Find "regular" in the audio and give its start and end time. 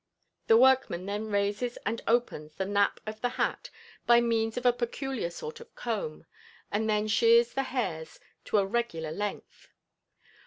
8.65-9.11